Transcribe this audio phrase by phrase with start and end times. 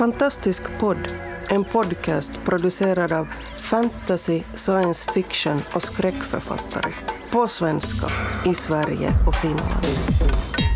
[0.00, 1.12] Fantastisk podd,
[1.50, 3.28] en podcast producerad av
[3.62, 6.92] fantasy, science fiction och skräckförfattare.
[7.30, 8.06] På svenska,
[8.50, 9.86] i Sverige och Finland.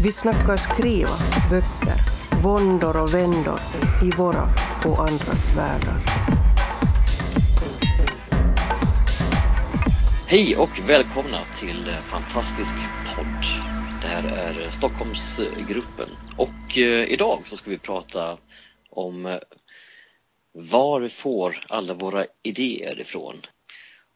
[0.03, 1.19] Vi snackar skriva,
[1.51, 2.01] böcker,
[2.42, 3.60] våndor och vändor
[4.03, 4.49] i våra
[4.87, 5.99] och andras världar.
[10.27, 12.75] Hej och välkomna till eh, Fantastisk
[13.17, 13.45] podd.
[14.03, 18.37] Det här är Stockholmsgruppen och eh, idag så ska vi prata
[18.95, 19.39] om eh,
[20.53, 23.34] var vi får alla våra idéer ifrån.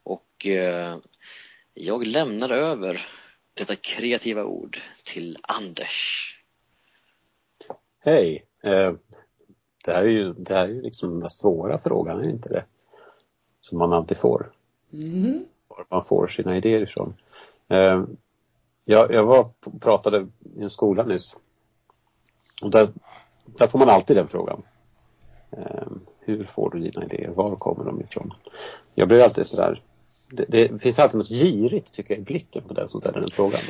[0.02, 0.96] Och eh,
[1.74, 3.06] jag lämnar över
[3.54, 6.34] detta kreativa ord till Anders.
[8.00, 8.44] Hej!
[8.62, 8.92] Eh,
[9.84, 12.64] det här är ju, det här är ju liksom den svåra frågan, är inte det?
[13.60, 14.52] Som man alltid får.
[14.92, 15.44] Mm.
[15.68, 17.14] Var man får sina idéer ifrån.
[18.84, 21.36] Jag, jag var pratade i en skola nyss.
[22.62, 22.88] Och där,
[23.44, 24.62] där får man alltid den frågan.
[25.50, 25.86] Eh,
[26.20, 27.30] hur får du dina idéer?
[27.30, 28.34] Var kommer de ifrån?
[28.94, 29.82] Jag blir alltid sådär
[30.30, 33.30] det, det finns alltid något girigt tycker jag i blicken på den som ställer den
[33.30, 33.60] frågan.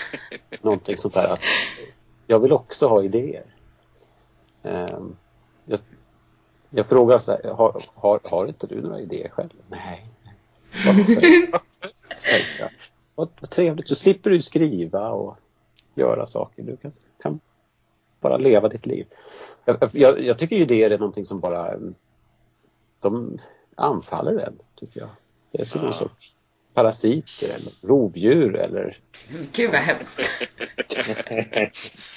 [0.62, 1.40] Någonting sånt där att
[2.26, 3.44] jag vill också ha idéer.
[4.62, 5.16] Um,
[5.64, 5.78] jag,
[6.70, 9.50] jag frågar så här, har, har, har inte du några idéer själv?
[9.68, 10.06] Nej.
[13.16, 15.36] Vad, vad, trevligt, så slipper du skriva och
[15.94, 16.62] göra saker.
[16.62, 16.92] Du kan
[18.24, 19.06] bara leva ditt liv.
[19.64, 21.74] Jag, jag, jag tycker idéer är någonting som bara
[23.00, 23.38] de
[23.74, 25.10] anfaller en, tycker jag.
[25.52, 26.34] Det är som någon sorts
[26.74, 28.98] parasiter eller rovdjur eller...
[29.52, 30.20] Gud vad hemskt.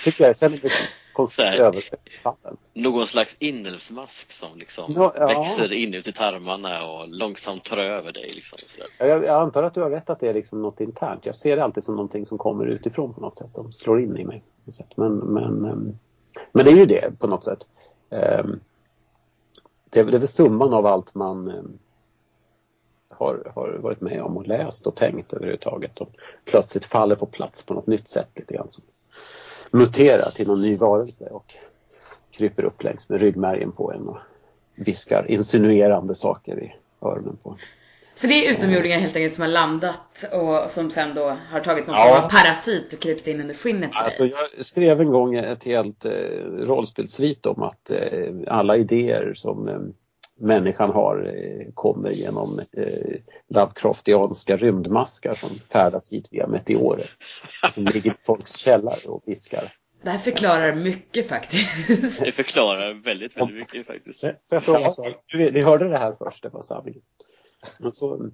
[0.04, 0.72] tycker jag känner mig
[1.14, 2.58] konstigt överfallen.
[2.74, 5.28] Någon slags inälvsmask som liksom Ja, ja.
[5.28, 8.32] växer inuti tarmarna och långsamt tar över dig.
[8.34, 8.58] Liksom.
[8.98, 11.26] Jag, jag antar att du har rätt att det är liksom något internt.
[11.26, 14.18] Jag ser det alltid som någonting som kommer utifrån på något sätt, som slår in
[14.18, 14.98] i mig på sätt.
[14.98, 15.98] Men, men, ehm,
[16.52, 17.68] men det är ju det på något sätt.
[18.10, 18.60] Ehm,
[19.90, 21.78] det är, det är väl summan av allt man ehm,
[23.10, 26.10] har, har varit med om och läst och tänkt överhuvudtaget och
[26.46, 28.68] plötsligt faller på plats på något nytt sätt lite grann.
[28.72, 28.84] Som
[29.72, 31.56] muterar till någon ny varelse och
[32.32, 34.18] kryper upp längs med ryggmärgen på en och
[34.76, 37.58] viskar insinuerande saker i öronen på en.
[38.18, 41.88] Så det är utomjordingar helt enkelt som har landat och som sen då har tagit
[41.88, 42.04] någon Ja.
[42.08, 44.34] form av parasit och krypit in under skinnet på Alltså dig.
[44.56, 46.12] jag skrev en gång ett helt eh,
[46.58, 49.76] rollspelssvit om att eh, alla idéer som eh,
[50.40, 53.16] människan har eh, kommer genom eh,
[53.50, 57.10] Lovecraftianska rymdmaskar som färdas hit via meteorer.
[57.74, 59.72] Som ligger i folks källare och viskar.
[60.04, 62.26] Det här förklarar mycket faktiskt.
[62.26, 64.20] Det förklarar väldigt, väldigt mycket faktiskt.
[64.20, 65.16] Sak?
[65.34, 67.02] Ni, ni hörde det här först, det var sanningen.
[67.80, 68.30] Men så,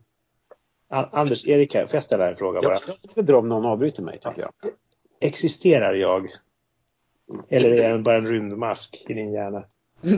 [0.88, 2.80] An- Anders, Erik här, får jag ställa en fråga bara?
[2.88, 4.52] jag jag bra om någon avbryter mig tycker jag.
[5.20, 6.30] Existerar jag?
[7.50, 9.66] Eller är jag bara en rymdmask i din hjärna?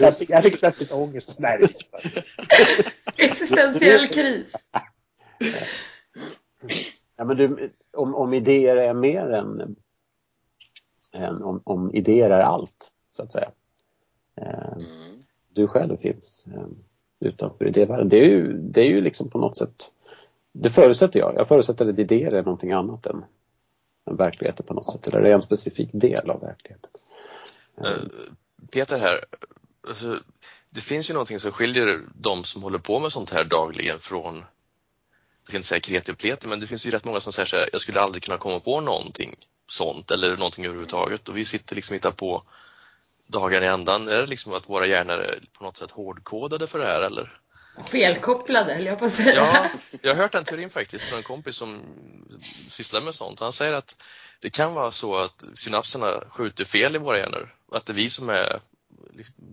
[0.00, 1.38] Jag fick, jag fick plötsligt ångest.
[1.38, 1.68] Nej.
[3.16, 4.70] Existentiell kris.
[7.16, 9.76] Ja, men du, om, om idéer är mer än,
[11.12, 13.50] än om, om idéer är allt, så att säga.
[14.36, 14.84] Eh, Mm.
[15.52, 16.66] du själv finns eh,
[17.20, 18.08] utanför idévärlden.
[18.08, 19.90] Det är, ju, det är ju liksom på något sätt,
[20.52, 21.34] det förutsätter jag.
[21.36, 23.24] Jag förutsätter att idéer är någonting annat än,
[24.10, 25.08] än verkligheten på något sätt.
[25.08, 26.90] Eller det är en specifik del av verkligheten.
[27.76, 28.02] Eh,
[28.72, 29.24] Peter här,
[29.88, 30.18] alltså,
[30.72, 34.34] det finns ju någonting som skiljer de som håller på med sånt här dagligen från,
[34.36, 37.46] jag ska inte säga kreti och pleti, men det finns ju rätt många som säger
[37.46, 39.36] så här, jag skulle aldrig kunna komma på någonting
[39.66, 42.42] sånt eller någonting överhuvudtaget och vi sitter liksom och hittar på
[43.26, 44.08] dagar i ändan.
[44.08, 47.40] Är det liksom att våra hjärnor är på något sätt hårdkodade för det här eller?
[47.86, 49.34] Felkopplade, höll jag på att säga.
[49.34, 49.68] Ja,
[50.02, 51.82] jag har hört den teorin faktiskt från en kompis som
[52.68, 53.40] sysslar med sånt.
[53.40, 53.96] Han säger att
[54.40, 57.54] det kan vara så att synapserna skjuter fel i våra hjärnor.
[57.72, 58.60] Att det är vi som är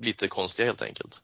[0.02, 1.22] lite konstiga helt enkelt.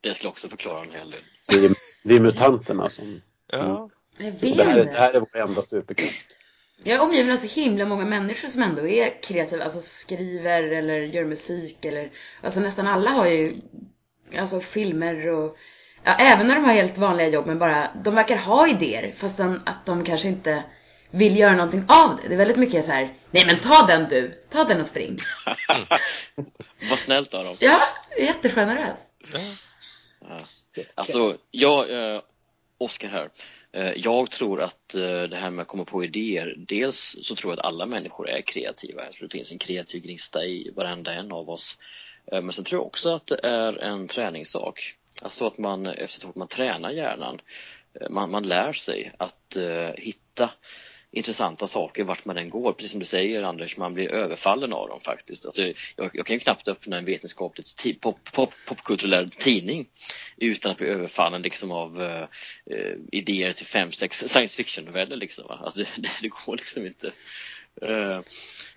[0.00, 1.20] Det skulle också förklara en hel del.
[1.46, 1.70] Det är,
[2.04, 3.20] det är mutanterna som...
[3.46, 6.35] Ja, Jag Det här, det här är vår enda superkraft.
[6.84, 11.00] Jag är omgiven av så himla många människor som ändå är kreativa, alltså skriver eller
[11.00, 12.10] gör musik eller,
[12.42, 13.56] alltså nästan alla har ju,
[14.38, 15.56] alltså filmer och,
[16.04, 19.62] ja, även när de har helt vanliga jobb men bara, de verkar ha idéer fastän
[19.66, 20.64] att de kanske inte
[21.10, 22.28] vill göra någonting av det.
[22.28, 25.18] Det är väldigt mycket så här, nej men ta den du, ta den och spring.
[26.90, 27.56] Vad snällt av dem.
[27.58, 27.80] Ja,
[28.18, 29.20] jättegeneröst.
[30.20, 30.40] ja.
[30.94, 32.20] Alltså, jag, eh,
[32.78, 33.30] Oskar här.
[33.72, 37.52] Eh, jag tror att eh, det här med att komma på idéer, dels så tror
[37.52, 39.04] jag att alla människor är kreativa.
[39.04, 41.78] Jag tror det finns en kreativ gnista i varenda en av oss.
[42.32, 44.94] Eh, men sen tror jag också att det är en träningssak.
[45.22, 47.40] Alltså att man, efter ett tag, man tränar hjärnan.
[48.10, 49.56] Man, man lär sig att
[49.94, 50.50] hitta
[51.16, 52.72] intressanta saker vart man än går.
[52.72, 55.44] Precis som du säger Anders, man blir överfallen av dem faktiskt.
[55.44, 55.62] Alltså,
[55.96, 57.66] jag, jag kan ju knappt öppna en vetenskaplig
[58.00, 59.86] pop, pop, popkulturell tidning
[60.36, 62.24] utan att bli överfallen liksom av uh,
[63.12, 65.16] idéer till fem, sex science fiction-noveller.
[65.16, 67.06] Liksom, alltså, det, det, det, går liksom inte.
[67.82, 68.20] Uh,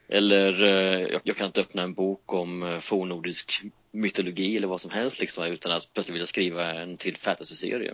[0.10, 3.62] eller uh, jag, kan inte öppna en bok om fornnordisk
[3.92, 7.94] mytologi eller vad som helst liksom, utan att plötsligt vilja skriva en till fantasy-serie.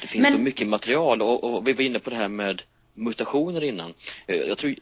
[0.00, 0.32] Det finns Men...
[0.32, 2.62] så mycket material och, och, vi var inne på det här med
[2.94, 3.94] mutationer innan.
[4.26, 4.74] Jag tror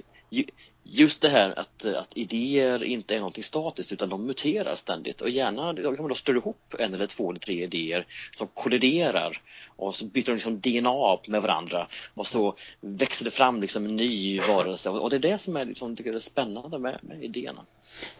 [0.84, 5.30] just det här att, att idéer inte är någonting statiskt utan de muterar ständigt och
[5.30, 9.42] gärna kan man då störa ihop en eller två eller tre idéer som kolliderar
[9.76, 13.96] och så byter de liksom DNA med varandra och så växer det fram liksom en
[13.96, 17.64] ny varelse och det är det som är liksom, tycker är spännande med, med idéerna.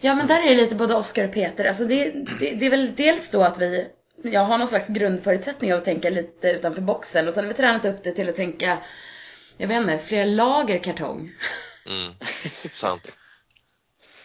[0.01, 2.71] Ja men där är det lite både Oskar och Peter, alltså det, det, det är
[2.71, 3.89] väl dels då att vi
[4.23, 7.57] jag har någon slags grundförutsättning av att tänka lite utanför boxen och sen har vi
[7.57, 8.79] tränat upp det till att tänka,
[9.57, 11.33] jag vet inte, flera lager kartong.
[11.87, 12.15] Mm,
[12.73, 13.09] sant.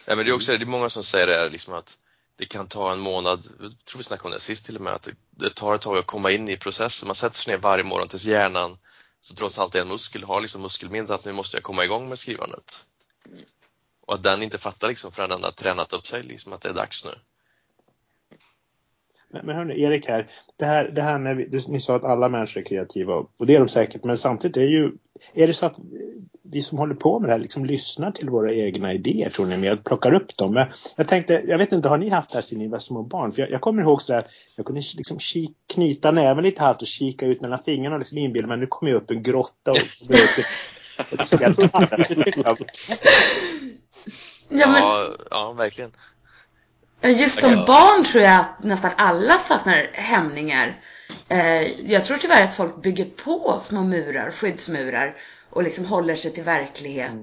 [0.06, 1.96] Nej, men det är också det är många som säger det här, liksom att
[2.36, 4.92] det kan ta en månad, jag tror vi snackade om det sist till och med,
[4.92, 7.06] att det tar ett tag att komma in i processen.
[7.06, 8.78] Man sätter sig ner varje morgon tills hjärnan,
[9.20, 12.08] så trots allt är en muskel, har liksom muskelminnet att nu måste jag komma igång
[12.08, 12.84] med skrivandet.
[14.06, 16.68] Och att den inte fattar liksom förrän den har tränat upp sig, liksom att det
[16.68, 17.14] är dags nu.
[19.30, 22.28] Men, men hörni, Erik här, det här, det här när vi, ni sa att alla
[22.28, 24.92] människor är kreativa och det är de säkert, men samtidigt är ju,
[25.34, 25.76] är det så att
[26.42, 29.56] vi som håller på med det här liksom lyssnar till våra egna idéer tror ni
[29.56, 30.56] med, plockar upp dem?
[30.56, 33.02] Jag, jag tänkte, jag vet inte, har ni haft det här sedan ni var små
[33.02, 33.32] barn?
[33.32, 34.26] För jag, jag kommer ihåg sådär,
[34.56, 38.18] jag kunde liksom kik, knyta näven lite halvt och kika ut mellan fingrarna och liksom
[38.18, 40.14] inbilla mig, nu kommer jag upp en grotta och, och,
[41.08, 41.64] och,
[42.46, 42.68] och, och
[44.50, 45.90] Ja, ja, verkligen.
[47.02, 50.80] Just som barn tror jag att nästan alla saknar hämningar.
[51.28, 55.16] Eh, jag tror tyvärr att folk bygger på små murar, skyddsmurar
[55.50, 57.14] och liksom håller sig till verklighet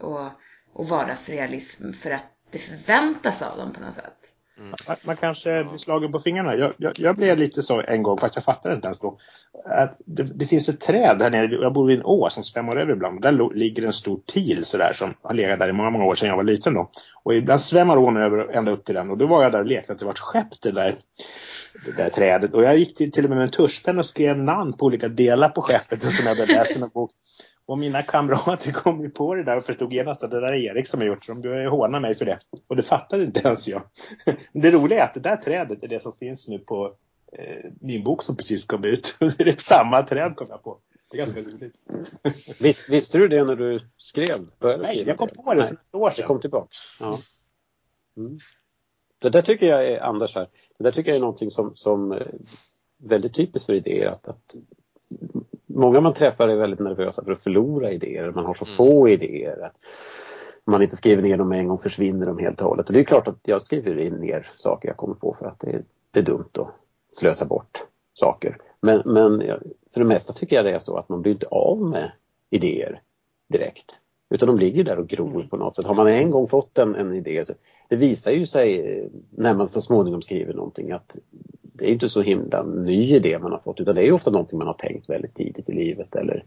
[0.00, 0.26] och,
[0.72, 4.34] och vardagsrealism för att det förväntas av dem på något sätt.
[4.58, 4.74] Mm.
[5.02, 6.56] Man kanske blir slagen på fingrarna.
[6.56, 9.18] Jag, jag, jag, blev lite så en gång, fast jag fattade inte ens då.
[9.64, 12.76] Att det, det finns ett träd här nere, jag bor vid en å som svämmar
[12.76, 13.22] över ibland.
[13.22, 16.28] Där ligger en stor pil sådär som har legat där i många, många år sedan
[16.28, 16.90] jag var liten då.
[17.22, 19.10] Och ibland svämmar ån över ända upp till den.
[19.10, 20.96] Och då var jag där och lekte att det var ett skepp det där,
[21.86, 22.54] det där trädet.
[22.54, 25.08] Och jag gick till, till och med med en tuschpenna och skrev namn på olika
[25.08, 27.10] delar på skeppet och som jag hade läst i en bok.
[27.68, 30.70] Och mina kamrater kom ju på det där och förstod genast att det där är
[30.70, 31.32] Erik som har gjort det.
[31.32, 32.38] De började håna mig för det.
[32.66, 33.82] Och det fattade inte ens jag.
[34.52, 36.94] Det roliga är att det där trädet är det som finns nu på
[37.32, 39.16] eh, min bok som precis kom ut.
[39.38, 40.78] Det är samma träd kom jag på.
[41.10, 41.74] Det är ganska roligt.
[42.60, 44.38] Visst, visste du det när du skrev?
[44.60, 46.22] Nej, jag kom på det för ett år sedan.
[46.22, 46.68] Det kom tillbaka.
[47.00, 47.18] Ja.
[48.16, 48.38] Mm.
[49.18, 50.48] Det där tycker jag är, Anders här,
[50.78, 52.30] det där tycker jag är någonting som, som är
[52.98, 54.06] väldigt typiskt för idéer.
[54.06, 54.54] Att, att
[55.78, 58.30] många man träffar är väldigt nervösa för att förlora idéer.
[58.30, 58.76] Man har så mm.
[58.76, 59.60] få idéer.
[59.64, 59.76] Att
[60.64, 62.86] man inte skriver ner dem en gång försvinner de helt och hållet.
[62.86, 65.70] Och det är klart att jag skriver ner saker jag kommer på för att det
[65.70, 66.68] är, det är dumt att
[67.08, 67.84] slösa bort
[68.14, 68.56] saker.
[68.80, 69.40] Men, men
[69.94, 72.12] för det mesta tycker jag det är så att man blir inte av med
[72.50, 73.00] idéer
[73.48, 73.98] direkt.
[74.30, 75.48] Utan de ligger där och gror mm.
[75.48, 75.84] på något sätt.
[75.84, 77.52] Har man en gång fått en, en idé så
[77.88, 81.16] det visar ju sig när man så småningom skriver någonting att
[81.62, 84.58] det är inte så himla ny idé man har fått utan det är ofta någonting
[84.58, 86.44] man har tänkt väldigt tidigt i livet eller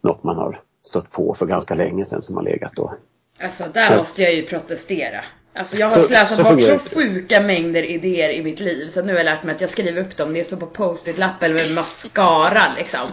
[0.00, 2.94] något man har stött på för ganska länge sedan som har legat då.
[3.40, 5.24] Alltså där måste jag ju protestera.
[5.56, 9.18] Alltså jag har slösat bort så sjuka mängder idéer i mitt liv så nu har
[9.18, 10.34] jag lärt mig att jag skriver upp dem.
[10.34, 13.08] Det står på post-it-lapp eller med mascara liksom.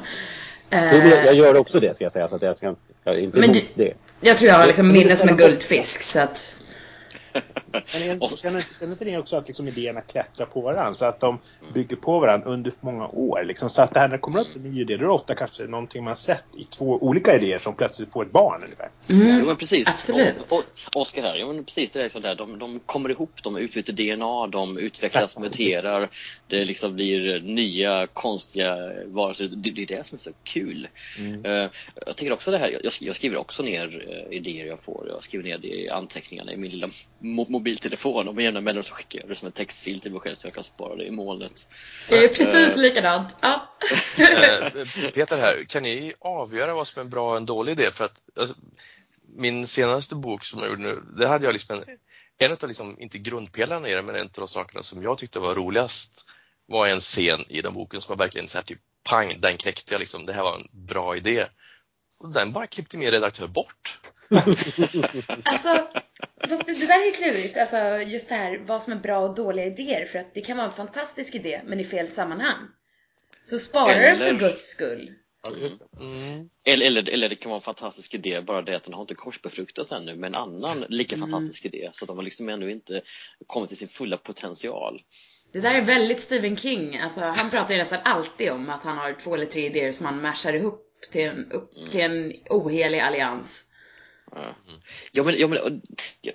[0.71, 3.39] Jag, jag gör också det ska jag säga så att jag ska jag är inte
[3.39, 3.93] Men emot det.
[4.21, 6.60] Jag tror jag har liksom minne som en guldfisk så att
[7.73, 11.39] men känner, inte ni också att liksom idéerna klättrar på varandra så att de
[11.73, 13.43] bygger på varandra under många år?
[13.43, 15.13] Liksom, så att det här när det kommer upp en ny idé, då är det
[15.13, 18.89] ofta kanske någonting man sett i två olika idéer som plötsligt får ett barn ungefär.
[19.09, 19.87] Mm, jo, men precis.
[19.87, 20.41] Absolut.
[20.41, 20.57] Och,
[20.95, 22.35] och, Oskar här, jo, men precis det är liksom där.
[22.35, 26.09] De, de kommer ihop, de utbyter DNA, de utvecklas, muterar.
[26.47, 29.47] Det liksom blir nya konstiga varelser.
[29.47, 30.87] Det, det är det som är så kul.
[31.19, 31.45] Mm.
[31.45, 31.69] Uh,
[32.05, 35.07] jag tänker också det här, jag, jag skriver också ner uh, idéer jag får.
[35.07, 36.89] Jag skriver ner det i anteckningarna i min lilla
[37.21, 40.35] mobiltelefon och med jämna mellanrum så skickar jag det som en textfil till mig själv
[40.35, 41.67] så jag kan spara det i molnet.
[42.09, 43.35] Det är precis uh, likadant.
[43.41, 43.77] Ja.
[44.17, 44.71] Eh,
[45.13, 47.91] Peter här, kan ni avgöra vad som är en bra och en dålig idé?
[47.91, 48.55] För att alltså,
[49.35, 51.97] min senaste bok som jag gjorde nu, det hade jag liksom en,
[52.37, 55.39] en av, liksom, inte grundpelarna i det, men en av de sakerna som jag tyckte
[55.39, 56.25] var roligast
[56.65, 59.93] var en scen i den boken som var verkligen så här typ pang, den kläckte
[59.93, 61.47] jag liksom, det här var en bra idé.
[62.19, 63.99] Och den bara klippte min redaktör bort.
[65.43, 65.87] alltså,
[66.47, 67.57] fast det, det, där är ju klurigt.
[67.57, 67.77] Alltså,
[68.11, 70.05] just det här vad som är bra och dåliga idéer.
[70.05, 72.67] För att det kan vara en fantastisk idé, men i fel sammanhang.
[73.43, 75.11] Så spara den för guds skull.
[75.99, 76.49] Mm.
[76.65, 79.15] Eller, eller, eller det kan vara en fantastisk idé, bara det att den har inte
[79.15, 81.29] korsbefruktats ännu med en annan lika mm.
[81.29, 81.89] fantastisk idé.
[81.91, 83.01] Så de har liksom ännu inte
[83.47, 85.01] kommit till sin fulla potential.
[85.53, 86.97] Det där är väldigt Stephen King.
[86.97, 90.05] Alltså, han pratar ju nästan alltid om att han har två eller tre idéer som
[90.05, 91.89] han mashar ihop till en, upp mm.
[91.89, 93.70] till en ohelig allians.
[94.35, 94.81] Mm.
[95.11, 95.81] Ja, men, ja, men,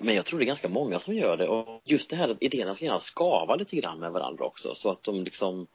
[0.01, 2.43] men jag tror det är ganska många som gör det och just det här att
[2.43, 5.67] idéerna ska gärna skava lite grann med varandra också så att de liksom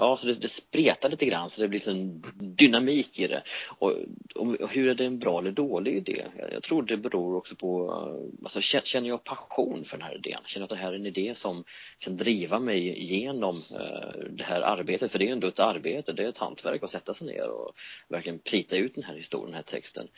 [0.00, 3.42] Ja, så det, det spretar lite grann så det blir en dynamik i det.
[3.78, 3.94] Och,
[4.34, 6.24] och, hur är det en bra eller dålig idé?
[6.38, 10.14] Jag, jag tror det beror också på, eh, alltså, känner jag passion för den här
[10.14, 10.40] idén?
[10.46, 11.64] Känner jag att det här är en idé som
[11.98, 15.12] kan driva mig igenom uh, eh, det här arbetet?
[15.12, 17.48] För det är ju ändå ett arbete, det är ett hantverk att sätta sig ner
[17.48, 17.72] och
[18.08, 20.08] verkligen plita ut den här historien, den här texten.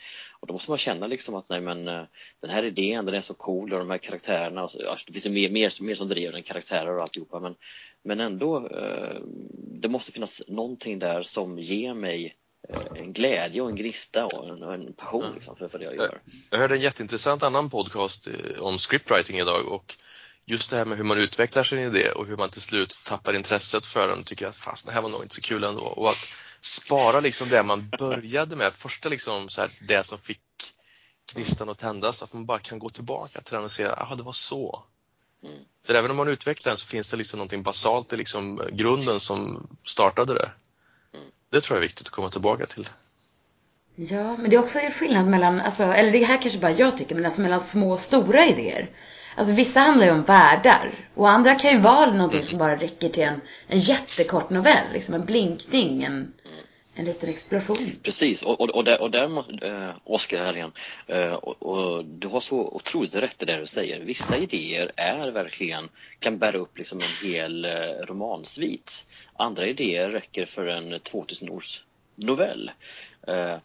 [0.41, 2.03] Och då måste man känna liksom att nej men uh,
[2.41, 5.13] den här idén, den är så cool och de här karaktärerna, och så, ja, det
[5.13, 7.55] finns mer, mer, mer som driver den, karaktärer och alltihopa men,
[8.03, 9.21] men ändå uh,
[9.81, 12.35] det måste finnas någonting där som ger mig
[12.69, 15.35] eh, en glädje och en gnista och en, en passion mm.
[15.35, 16.21] liksom, för, för det jag gör.
[16.51, 19.95] Jag hörde en jätteintressant annan podcast eh, om scriptwriting idag och
[20.45, 23.33] just det här med hur man utvecklar sin idé och hur man till slut tappar
[23.33, 25.81] intresset för den tycker jag fast det här var nog inte så kul ändå.
[25.81, 26.27] Och att
[26.61, 30.41] spara liksom det man började med, första liksom så här, det som fick
[31.33, 34.15] gnistan att tändas, så att man bara kan gå tillbaka till den och säga, jaha
[34.15, 34.83] det var så.
[35.43, 35.59] Mm.
[35.85, 39.19] För även om man utvecklar den så finns det liksom någonting basalt i liksom grunden
[39.19, 40.51] som startade det.
[41.13, 41.25] Mm.
[41.49, 42.89] Det tror jag är viktigt att komma tillbaka till.
[43.95, 46.97] Ja, men det är också en skillnad mellan, alltså, eller det här kanske bara jag
[46.97, 48.89] tycker, men alltså mellan små och stora idéer.
[49.35, 52.49] Alltså vissa handlar ju om världar och andra kan ju vara någonting mm.
[52.49, 56.33] som bara räcker till en, en jättekort novell, liksom en blinkning, en,
[56.95, 57.91] en liten explosion.
[58.03, 60.71] Precis, och, och, och där, och där äh, Oskar här igen,
[61.07, 63.99] äh, och, och, du har så otroligt rätt i det du säger.
[63.99, 67.71] Vissa idéer är verkligen, kan bära upp liksom en hel äh,
[68.07, 69.05] romansvit.
[69.33, 71.83] Andra idéer räcker för en 2000 års
[72.15, 72.71] novell.
[73.27, 73.57] Äh,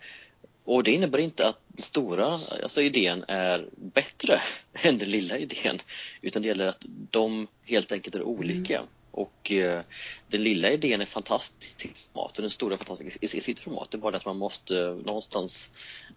[0.65, 2.27] och det innebär inte att den stora
[2.63, 4.43] alltså idén är bättre
[4.73, 5.79] än den lilla idén,
[6.23, 8.79] utan det gäller att de helt enkelt är olika.
[8.79, 8.89] Mm.
[9.17, 9.81] Och eh,
[10.29, 13.89] den lilla idén är fantastisk i format och den stora är fantastisk i, sitt format.
[13.91, 15.71] Det är bara det att man måste eh, någonstans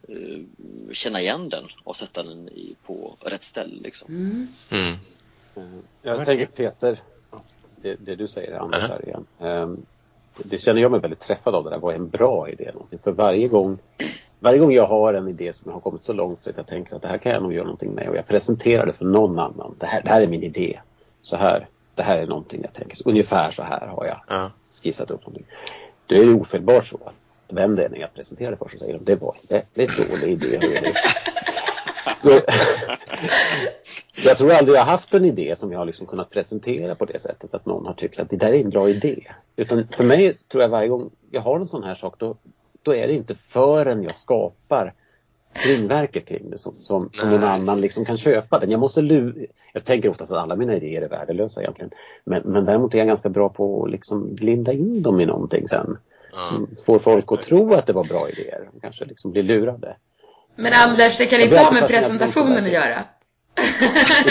[0.08, 0.39] eh,
[0.91, 3.82] känna igen den och sätta den i, på rätt ställe.
[3.82, 4.08] Liksom.
[4.15, 4.48] Mm.
[4.72, 4.94] Mm.
[5.56, 7.00] Eh, jag tänker Peter,
[7.75, 9.25] det, det du säger Anders här igen.
[9.38, 9.86] Um,
[10.44, 11.77] det känner jag mig väldigt träffad av det där.
[11.77, 12.72] Vad är en bra idé?
[12.74, 13.00] Någonting?
[13.00, 13.77] För varje gång,
[14.39, 16.96] varje gång jag har en idé som har kommit så långt så att jag tänker
[16.96, 19.39] att det här kan jag nog göra någonting med och jag presenterar det för någon
[19.39, 19.75] annan.
[19.79, 20.79] Det här, det här är min idé.
[21.22, 21.68] Så här
[22.00, 24.51] det här är någonting jag tänker, ungefär så här har jag ja.
[24.84, 25.46] skissat upp någonting.
[26.06, 27.13] Då är det ofelbart så att
[27.48, 30.22] vem det är när jag presenterar det för så säger de det var en väldigt
[30.22, 30.94] dålig idé.
[34.15, 37.20] jag tror aldrig jag haft en idé som jag har liksom kunnat presentera på det
[37.20, 39.24] sättet att någon har tyckt att det där är en bra idé.
[39.56, 42.36] Utan för mig tror jag varje gång jag har en sån här sak då,
[42.84, 44.94] då är det inte förrän jag skapar
[45.53, 48.72] kringverket kring det som, som, som någon annan liksom kan köpa den.
[48.72, 51.91] Jag måste lura, jag tänker ofta att alla mina idéer är värdelösa egentligen.
[52.24, 55.68] Men, men däremot är jag ganska bra på att liksom linda in dem i någonting
[55.68, 55.98] sen.
[56.50, 58.70] Som får folk att tro att det var bra idéer.
[58.74, 59.96] De kanske liksom blir lurade.
[60.56, 63.03] Men Anders, det kan inte ha med presentationen att göra.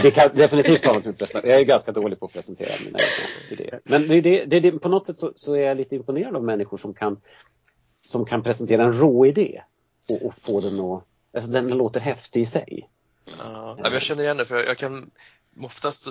[0.03, 2.99] Det kan definitivt ha med presentationen Jag är ganska dålig på att presentera mina
[3.51, 3.81] idéer.
[3.85, 6.79] Men det, det, det, på något sätt så, så, är jag lite imponerad av människor
[6.79, 7.21] som kan,
[8.05, 9.63] som kan presentera en rå idé
[10.11, 12.89] och, och få den att Alltså den låter häftig i sig.
[13.39, 15.11] Ja, jag känner igen det för jag, jag kan
[15.61, 16.09] oftast,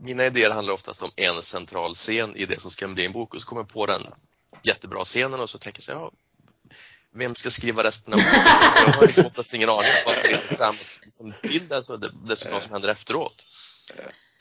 [0.00, 3.34] mina idéer handlar oftast om en central scen i det som ska bli en bok
[3.34, 4.06] och så kommer jag på den
[4.62, 6.10] jättebra scenen och så tänker jag ja,
[7.14, 8.42] vem ska skriva resten av boken?
[8.86, 11.96] Jag har liksom oftast ingen aning om vad som leder fram liksom, till det, så
[11.96, 13.44] det, dessutom vad som händer efteråt.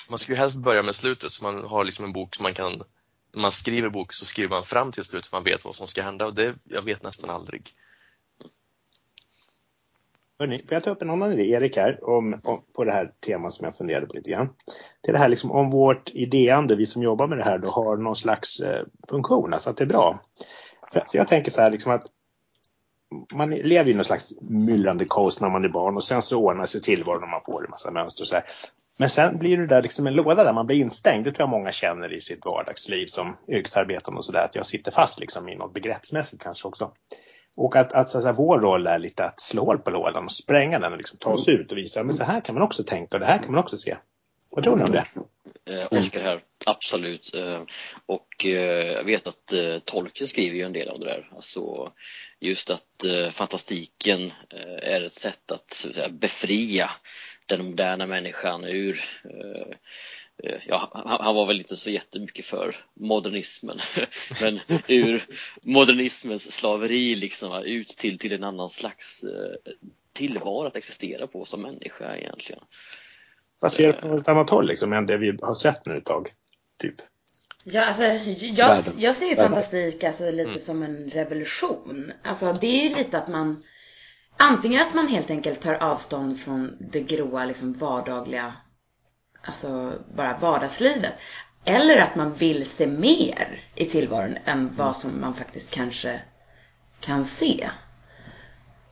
[0.07, 2.53] Man ska ju helst börja med slutet så man har liksom en bok som man
[2.53, 2.81] kan,
[3.33, 5.87] när man skriver bok så skriver man fram till slutet för man vet vad som
[5.87, 7.73] ska hända och det, jag vet nästan aldrig.
[10.39, 13.11] Hörrni, får jag ta upp en annan idé, Erik, här, om, om, på det här
[13.25, 14.49] temat som jag funderade på lite grann.
[15.01, 17.69] Det är det här liksom om vårt idéande, vi som jobbar med det här, då
[17.69, 20.19] har någon slags eh, funktion, alltså att det är bra.
[20.93, 22.03] För, för jag tänker så här liksom att
[23.33, 26.65] man lever i någon slags myllrande kaos när man är barn och sen så ordnar
[26.65, 28.45] sig tillvaron och man får en massa mönster och så här.
[28.97, 31.25] Men sen blir det där liksom en låda där man blir instängd.
[31.25, 34.45] Det tror jag många känner i sitt vardagsliv som yrkesarbetande och sådär.
[34.45, 36.91] Att jag sitter fast liksom i något begreppsmässigt kanske också.
[37.55, 40.31] Och att, att, så att säga, vår roll är lite att slå på lådan och
[40.31, 42.83] spränga den och liksom ta oss ut och visa men så här kan man också
[42.83, 43.97] tänka och det här kan man också se.
[44.49, 45.03] Vad tror ni om det?
[45.73, 47.35] Eh, Oskar här, absolut.
[47.35, 47.61] Eh,
[48.05, 51.29] och eh, jag vet att eh, Tolkien skriver ju en del av det där.
[51.35, 51.91] Alltså
[52.39, 56.89] just att eh, fantastiken eh, är ett sätt att, så att säga, befria
[57.45, 59.75] den moderna människan ur eh,
[60.43, 63.79] ja, han, han var väl inte så jättemycket för modernismen,
[64.41, 65.25] men ur
[65.63, 69.73] modernismens slaveri liksom ut till, till en annan slags eh,
[70.13, 72.61] tillvaro att existera på som människa egentligen.
[73.59, 76.05] Vad ser du från ett annat håll liksom, än det vi har sett nu ett
[76.05, 76.33] tag?
[76.81, 76.95] Typ.
[77.63, 80.59] Ja, alltså, jag, jag ser ju fantastik alltså, lite mm.
[80.59, 82.11] som en revolution.
[82.23, 83.63] Alltså, det är ju lite att man
[84.37, 88.53] Antingen att man helt enkelt tar avstånd från det gråa, liksom vardagliga,
[89.45, 91.13] alltså bara vardagslivet.
[91.65, 96.21] Eller att man vill se mer i tillvaron än vad som man faktiskt kanske
[96.99, 97.69] kan se.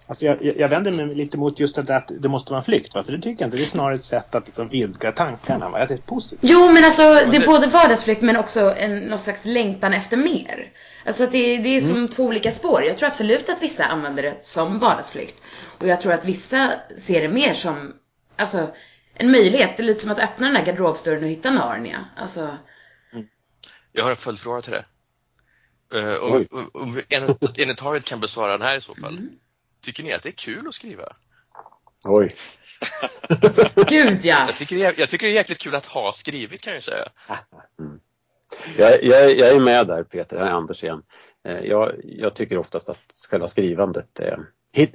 [0.07, 2.65] Alltså jag, jag vänder mig lite mot just det där att det måste vara en
[2.65, 2.93] flykt.
[2.93, 3.57] För det tycker jag inte.
[3.57, 5.69] Det är snarare ett sätt att liksom vidga tankarna.
[5.69, 5.85] Va?
[5.85, 6.39] Det är positivt.
[6.43, 10.71] Jo, men alltså det är både vardagsflykt men också en, någon slags längtan efter mer.
[11.05, 12.07] Alltså att det, det är som mm.
[12.07, 12.83] två olika spår.
[12.83, 15.43] Jag tror absolut att vissa använder det som vardagsflykt.
[15.79, 17.93] Och jag tror att vissa ser det mer som,
[18.37, 18.67] alltså
[19.13, 19.77] en möjlighet.
[19.77, 22.05] Det är lite som att öppna den där garderobsdörren och hitta Narnia.
[22.15, 22.57] Alltså...
[23.13, 23.27] Mm.
[23.91, 24.85] Jag har en följdfråga till det.
[25.95, 27.01] Uh, om, om, om
[27.57, 29.17] Enetaget kan besvara den här i så fall.
[29.17, 29.29] Mm.
[29.81, 31.03] Tycker ni att det är kul att skriva?
[32.03, 32.35] Oj.
[33.87, 34.45] Gud ja!
[34.47, 37.05] Jag tycker, jag, jag tycker det är jäkligt kul att ha skrivit kan jag säga.
[37.79, 37.99] Mm.
[38.77, 41.01] Jag, jag, jag, är med där Peter, jag är Anders igen.
[41.47, 44.39] Eh, jag, jag tycker oftast att själva skrivandet är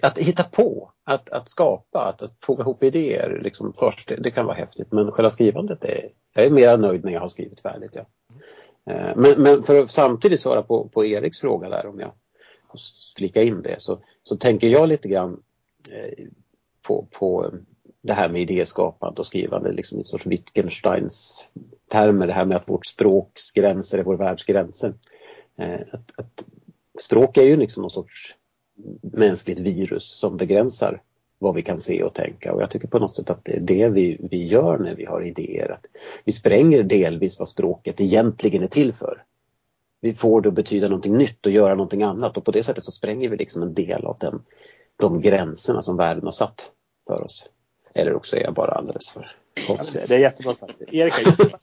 [0.03, 4.47] att hitta på, att, att skapa, att, att foga ihop idéer liksom först, det kan
[4.47, 4.93] vara häftigt.
[4.93, 7.91] Men själva skrivandet är, jag är mer nöjd när jag har skrivit färdigt.
[7.95, 8.05] Ja.
[8.93, 12.13] Eh, men, men för att samtidigt svara på, på Eriks fråga där om jag
[12.71, 12.81] får
[13.17, 15.43] flika in det så, så tänker jag lite grann
[15.91, 16.27] eh,
[16.83, 17.51] på, på
[18.01, 21.47] det här med idéskapande och skrivande, liksom i sorts Wittgensteins
[21.89, 24.95] termer, det här med att vårt språks gränser är vår världs gränser.
[25.57, 26.45] Eh, att, att,
[27.01, 28.35] språk är ju liksom någon sorts
[29.03, 31.03] mänskligt virus som begränsar
[31.39, 33.61] vad vi kan se och tänka och jag tycker på något sätt att det är
[33.61, 35.71] det vi, vi gör när vi har idéer.
[35.73, 35.87] Att
[36.25, 39.25] vi spränger delvis vad språket egentligen är till för
[40.01, 42.85] vi får det att betyda någonting nytt och göra någonting annat och på det sättet
[42.85, 44.43] så spränger vi liksom en del av den,
[44.97, 46.71] de gränserna som världen har satt
[47.07, 47.49] för oss.
[47.95, 50.03] Eller också är jag bara alldeles för konstig.
[50.09, 50.83] det är jättebra sagt.
[50.93, 51.17] Erika,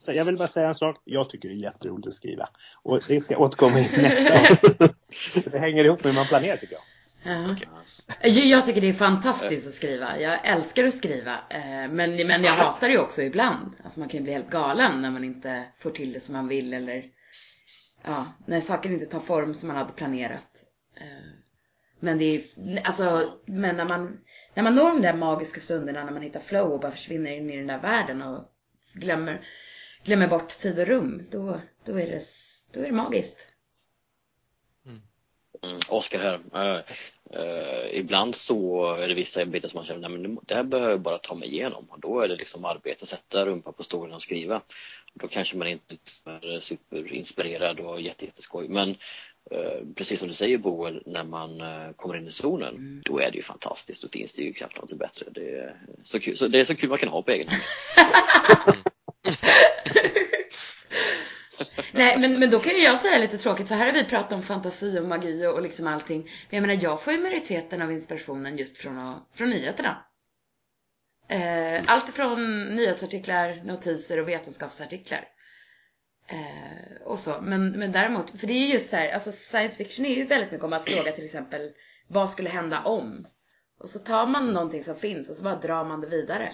[0.08, 0.98] jag, jag vill bara säga en sak.
[1.04, 2.50] Jag tycker det är jätteroligt att skriva.
[2.84, 4.90] Och det ska jag återkomma i nästa gång.
[5.52, 6.95] Det hänger ihop med hur man planerar tycker jag.
[7.26, 7.56] Ja.
[8.22, 10.20] Jag tycker det är fantastiskt att skriva.
[10.20, 11.40] Jag älskar att skriva.
[11.50, 13.76] Eh, men, men jag hatar det också ibland.
[13.84, 16.48] Alltså man kan ju bli helt galen när man inte får till det som man
[16.48, 17.06] vill eller
[18.04, 20.66] ja, när saker inte tar form som man hade planerat.
[20.98, 21.32] Eh,
[22.00, 22.42] men det är,
[22.84, 24.18] alltså, men när man,
[24.54, 27.50] när man når de där magiska stunderna när man hittar flow och bara försvinner in
[27.50, 28.52] i den där världen och
[28.94, 29.42] glömmer,
[30.04, 32.22] glömmer bort tid och rum, då, då, är, det,
[32.74, 33.54] då är det magiskt.
[34.86, 35.02] Mm.
[35.64, 36.86] mm Oskar här.
[37.34, 40.64] Uh, uh, ibland så är det vissa bitar som man känner, nej men det här
[40.64, 41.86] behöver jag bara ta mig igenom.
[41.90, 44.62] Och då är det liksom arbete, sätta rumpa på stolen och skriva.
[45.14, 48.68] Då kanske man inte är superinspirerad och jätteskoj.
[48.70, 48.90] Men
[49.52, 53.02] eh, precis som du säger Boel, när man eh, kommer in i zonen, mm.
[53.06, 54.02] då är det ju fantastiskt.
[54.02, 55.26] Då finns det ju knappt något bättre.
[55.32, 58.78] Det är så kul, så det är så kul man kan ha på egen hand.
[61.96, 64.34] Nej, men, men då kan ju jag säga lite tråkigt, för här har vi pratat
[64.34, 66.22] om fantasi och magi och, liksom allting.
[66.22, 70.06] Men jag menar, jag får ju majoriteten av inspirationen just från, från nyheterna.
[71.30, 75.28] Eh, allt från nyhetsartiklar, notiser och vetenskapsartiklar.
[76.28, 77.42] Eh, och så.
[77.42, 80.24] Men, men däremot, för det är ju just så här, alltså science fiction är ju
[80.24, 81.72] väldigt mycket om att fråga till exempel
[82.08, 83.28] vad skulle hända om?
[83.80, 86.54] Och så tar man någonting som finns och så bara drar man det vidare.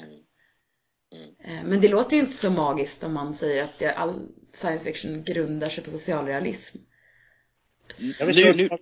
[1.43, 4.83] Eh, men det låter ju inte så magiskt om man säger att det, all science
[4.85, 6.77] fiction grundar sig på socialrealism.
[8.19, 8.77] Jag vill slå, nu, nu.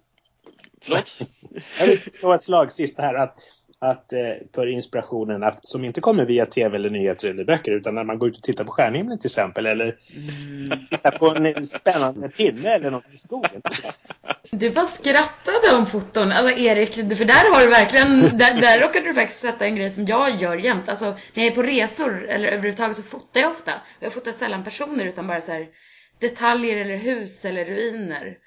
[0.81, 1.19] Förlåt?
[1.79, 3.35] Jag vill slå ett slag sist här att
[3.81, 4.19] att, eh,
[4.55, 8.19] för inspirationen att, som inte kommer via tv eller nyheter eller böcker utan när man
[8.19, 10.79] går ut och tittar på stjärnhimlen till exempel eller mm.
[10.89, 13.61] tittar på en spännande pinne eller något i skogen.
[14.51, 16.31] Du bara skrattade om foton.
[16.31, 19.89] Alltså Erik, för där har du verkligen, där, där råkade du faktiskt sätta en grej
[19.89, 20.89] som jag gör jämt.
[20.89, 23.71] Alltså när jag är på resor eller överhuvudtaget så fotar jag ofta.
[23.99, 25.67] Jag fotar sällan personer utan bara så här,
[26.19, 28.37] detaljer eller hus eller ruiner.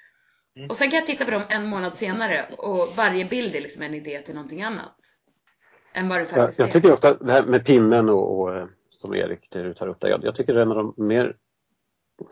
[0.57, 0.69] Mm.
[0.69, 3.83] Och sen kan jag titta på dem en månad senare och varje bild är liksom
[3.83, 4.97] en idé till någonting annat
[5.93, 8.65] än vad det faktiskt jag, jag tycker ofta det här med pinnen och, och eh,
[8.89, 11.35] som Erik du tar upp där, jag, jag tycker det är en av de mer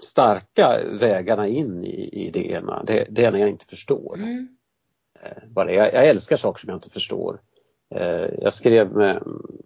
[0.02, 4.16] starka vägarna in i, i idéerna, det, det är när jag inte förstår.
[4.16, 4.48] Mm.
[5.22, 7.42] Eh, jag, jag, älskar saker som jag inte förstår.
[7.96, 8.98] Eh, jag skrev,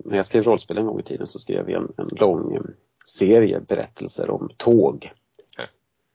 [0.06, 2.60] när jag skrev rollspel en gång i tiden så skrev jag en, en lång
[3.06, 5.12] serie berättelser om tåg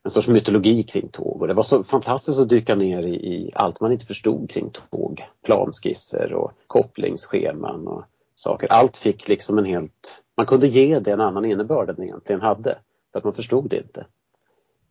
[0.05, 3.51] en sorts mytologi kring tåg och det var så fantastiskt att dyka ner i, i
[3.55, 5.29] allt man inte förstod kring tåg.
[5.45, 8.73] Planskisser och kopplingsscheman och saker.
[8.73, 10.23] Allt fick liksom en helt...
[10.37, 12.79] Man kunde ge det en annan innebörd än det egentligen hade.
[13.13, 14.07] För att man förstod det inte.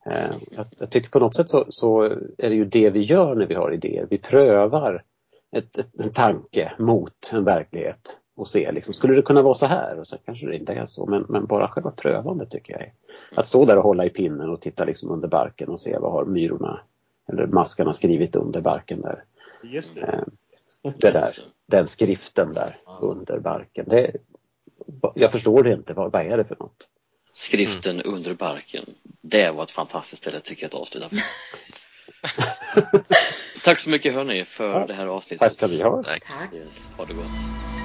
[0.06, 2.04] Eh, jag, jag tycker på något sätt så, så,
[2.38, 4.08] är det ju det vi gör när vi har idéer.
[4.10, 5.04] Vi prövar
[5.52, 9.66] ett, ett, en tanke mot en verklighet och ser liksom, skulle det kunna vara så
[9.66, 10.00] här?
[10.00, 12.94] Och så kanske det inte är så, men, men bara själva prövandet tycker jag är.
[13.36, 16.12] Att stå där och hålla i pinnen och titta liksom under barken och se vad
[16.12, 16.80] har myrorna
[17.28, 19.24] eller maskarna skrivit under barken där.
[19.64, 20.02] Just det.
[20.02, 23.86] Eh, det där, den skriften där under barken.
[23.90, 24.16] Det,
[25.16, 26.88] jag förstår det inte, vad, vad är det för något?
[27.34, 28.14] Skriften mm.
[28.16, 28.86] under barken.
[29.22, 31.10] Det var ett fantastiskt ställe tycker jag att avsluta
[33.64, 34.86] Tack så mycket hörni för ja.
[34.88, 35.40] det här avsnittet.
[35.40, 36.04] Tack ska ni ha.
[36.04, 36.54] Tack.
[36.54, 37.79] Yes, ha det gott.